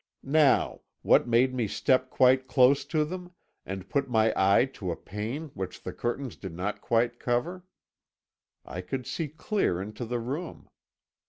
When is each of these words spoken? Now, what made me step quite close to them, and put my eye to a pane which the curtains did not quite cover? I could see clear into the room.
Now, 0.23 0.81
what 1.03 1.27
made 1.27 1.53
me 1.53 1.67
step 1.67 2.09
quite 2.09 2.47
close 2.47 2.85
to 2.85 3.05
them, 3.05 3.33
and 3.67 3.87
put 3.87 4.09
my 4.09 4.33
eye 4.35 4.65
to 4.73 4.89
a 4.89 4.95
pane 4.95 5.51
which 5.53 5.83
the 5.83 5.93
curtains 5.93 6.35
did 6.35 6.55
not 6.55 6.81
quite 6.81 7.19
cover? 7.19 7.65
I 8.65 8.81
could 8.81 9.05
see 9.05 9.27
clear 9.27 9.79
into 9.79 10.05
the 10.05 10.17
room. 10.17 10.67